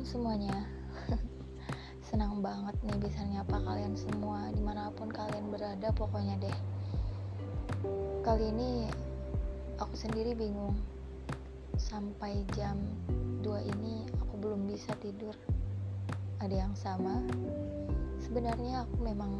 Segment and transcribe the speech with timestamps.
[0.00, 0.64] Semuanya.
[2.08, 6.58] Senang banget nih bisa nyapa kalian semua Di mana pun kalian berada pokoknya deh.
[8.24, 8.88] Kali ini
[9.76, 10.76] aku sendiri bingung.
[11.76, 12.80] Sampai jam
[13.44, 15.36] 2 ini aku belum bisa tidur.
[16.40, 17.20] Ada yang sama?
[18.20, 19.36] Sebenarnya aku memang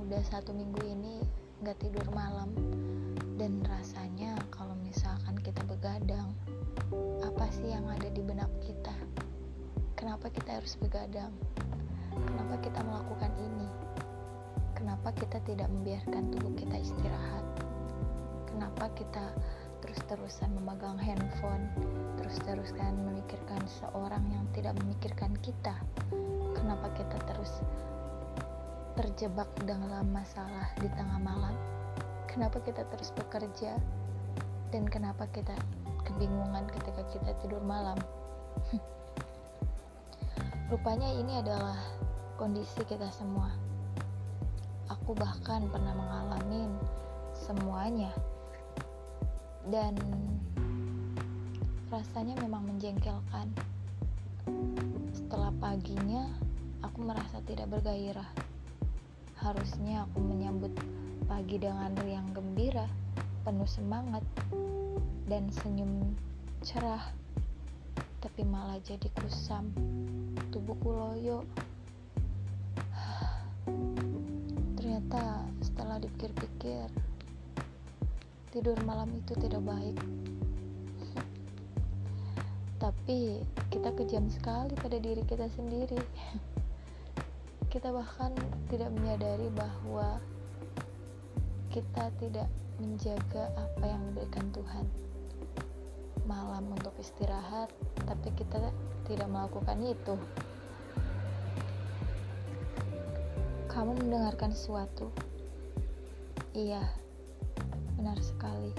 [0.00, 1.24] udah satu minggu ini
[1.64, 2.52] gak tidur malam.
[3.40, 3.97] Dan rasanya
[10.68, 11.32] harus begadang
[12.12, 13.68] kenapa kita melakukan ini?
[14.76, 17.40] Kenapa kita tidak membiarkan tubuh kita istirahat?
[18.52, 19.32] Kenapa kita
[19.80, 21.72] terus-terusan memegang handphone
[22.20, 25.72] terus-terusan memikirkan seorang yang tidak memikirkan kita?
[26.52, 27.64] Kenapa kita terus
[28.92, 31.56] terjebak dalam masalah di tengah malam?
[32.28, 33.72] Kenapa kita terus bekerja?
[34.68, 35.56] Dan kenapa kita
[36.04, 37.96] kebingungan ketika kita tidur malam.
[40.68, 41.80] Rupanya ini adalah
[42.36, 43.48] kondisi kita semua.
[44.92, 46.68] Aku bahkan pernah mengalami
[47.32, 48.12] semuanya.
[49.64, 49.96] Dan
[51.88, 53.48] rasanya memang menjengkelkan.
[55.16, 56.28] Setelah paginya,
[56.84, 58.28] aku merasa tidak bergairah.
[59.40, 60.76] Harusnya aku menyambut
[61.24, 62.84] pagi dengan riang gembira,
[63.40, 64.20] penuh semangat,
[65.32, 66.12] dan senyum
[66.60, 67.17] cerah
[68.18, 69.70] tapi malah jadi kusam.
[70.50, 71.46] Tubuhku loyo.
[74.78, 76.90] Ternyata setelah dipikir-pikir
[78.50, 79.94] tidur malam itu tidak baik.
[82.82, 86.02] Tapi kita kejam sekali pada diri kita sendiri.
[87.68, 88.32] Kita bahkan
[88.72, 90.16] tidak menyadari bahwa
[91.68, 92.48] kita tidak
[92.80, 94.88] menjaga apa yang diberikan Tuhan
[96.28, 97.72] malam untuk istirahat,
[98.04, 98.60] tapi kita
[99.08, 100.14] tidak melakukan itu.
[103.72, 105.08] Kamu mendengarkan sesuatu?
[106.52, 106.84] Iya,
[107.96, 108.76] benar sekali.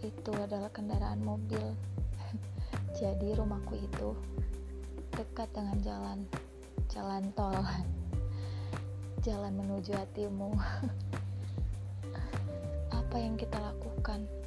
[0.00, 1.76] Itu adalah kendaraan mobil.
[3.00, 4.16] Jadi rumahku itu
[5.12, 6.24] dekat dengan jalan
[6.94, 7.50] jalan tol.
[9.26, 10.52] Jalan menuju hatimu.
[12.98, 14.43] Apa yang kita lakukan?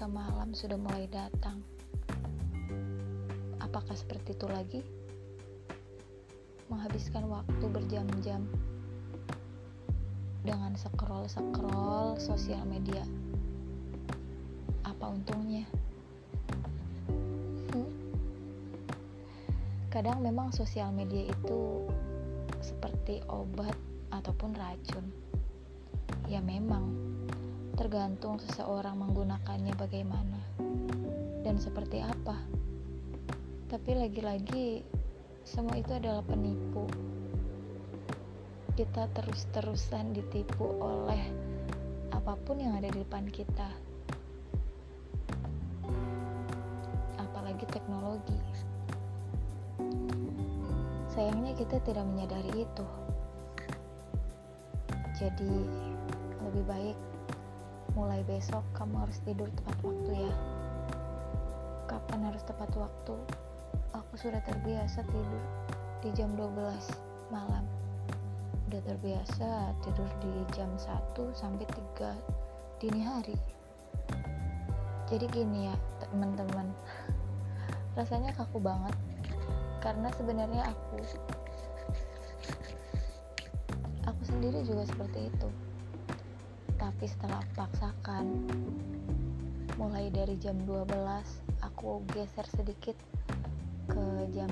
[0.00, 1.60] Ketika malam sudah mulai datang.
[3.60, 4.80] Apakah seperti itu lagi?
[6.72, 8.48] Menghabiskan waktu berjam-jam
[10.40, 13.04] dengan scroll-scroll sosial media.
[14.88, 15.68] Apa untungnya?
[17.68, 17.92] Hmm?
[19.92, 21.84] Kadang memang sosial media itu
[22.64, 23.76] seperti obat
[24.16, 25.12] ataupun racun.
[26.24, 26.88] Ya memang
[27.80, 30.36] tergantung seseorang menggunakannya bagaimana
[31.40, 32.36] dan seperti apa.
[33.72, 34.84] Tapi lagi-lagi,
[35.48, 36.84] semua itu adalah penipu.
[38.76, 41.24] Kita terus-terusan ditipu oleh
[42.12, 43.72] apa pun yang ada di depan kita,
[47.16, 48.36] apalagi teknologi.
[51.16, 52.86] Sayangnya, kita tidak menyadari itu.
[55.16, 55.52] Jadi,
[56.44, 57.09] lebih baik
[57.94, 60.34] mulai besok kamu harus tidur tepat waktu ya.
[61.90, 63.16] Kapan harus tepat waktu?
[63.94, 65.44] Aku sudah terbiasa tidur
[66.02, 66.54] di jam 12
[67.34, 67.66] malam.
[68.70, 71.66] Udah terbiasa tidur di jam 1 sampai
[71.98, 72.14] 3
[72.78, 73.38] dini hari.
[75.10, 76.70] Jadi gini ya teman-teman.
[77.98, 78.94] Rasanya kaku banget.
[79.82, 81.02] Karena sebenarnya aku
[84.06, 85.69] aku sendiri juga seperti itu
[86.80, 88.48] tapi setelah paksakan
[89.76, 90.88] mulai dari jam 12
[91.60, 92.96] aku geser sedikit
[93.84, 94.48] ke jam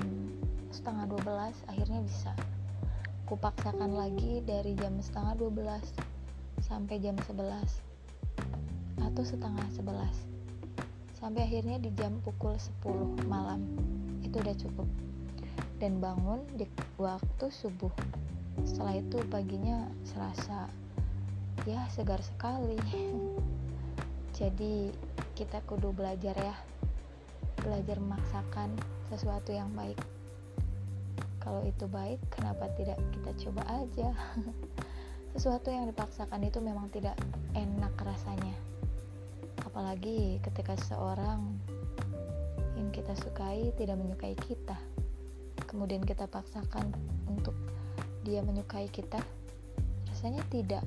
[0.69, 2.31] setengah 12 akhirnya bisa.
[3.25, 5.81] Kupaksakan lagi dari jam setengah 12
[6.61, 7.41] sampai jam 11
[9.01, 12.53] atau setengah 11 sampai akhirnya di jam pukul
[12.85, 13.65] 10 malam
[14.21, 14.85] itu udah cukup.
[15.81, 16.69] Dan bangun di
[17.01, 17.91] waktu subuh.
[18.67, 20.67] Setelah itu paginya serasa
[21.67, 22.79] ya segar sekali.
[24.39, 24.93] Jadi
[25.35, 26.55] kita kudu belajar ya.
[27.59, 28.71] Belajar memaksakan
[29.11, 29.99] sesuatu yang baik.
[31.39, 34.11] Kalau itu baik kenapa tidak kita coba aja?
[35.35, 37.15] Sesuatu yang dipaksakan itu memang tidak
[37.55, 38.55] enak rasanya.
[39.63, 41.57] Apalagi ketika seseorang
[42.79, 44.75] yang kita sukai tidak menyukai kita.
[45.67, 46.95] Kemudian kita paksakan
[47.27, 47.53] untuk
[48.23, 49.19] dia menyukai kita
[50.09, 50.83] rasanya tidak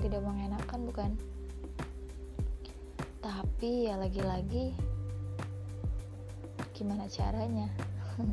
[0.00, 1.10] tidak mengenakan bukan?
[3.20, 4.72] Tapi ya lagi-lagi
[6.72, 7.68] gimana caranya?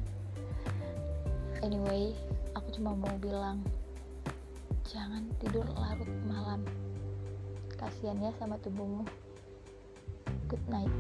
[1.66, 2.14] Anyway
[2.54, 3.60] aku cuma mau bilang
[4.88, 6.64] jangan tidur larut malam.
[7.76, 9.04] Kasihan ya sama tubuhmu.
[10.48, 10.94] Good night